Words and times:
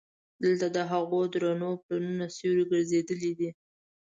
دلته 0.43 0.67
د 0.75 0.77
هغو 0.91 1.19
درنو 1.33 1.71
پلونو 1.83 2.25
سیوري 2.35 2.65
ګرځېدلی 2.71 3.31
دي. 3.39 3.49